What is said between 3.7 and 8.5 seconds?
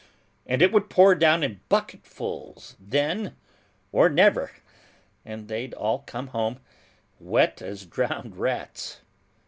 or never, and they'd all come home, wet as drowned